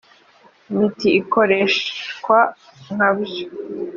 miti 0.77 1.09
ikoreshwa 1.21 2.37
nka 2.93 3.09
byo 3.17 3.45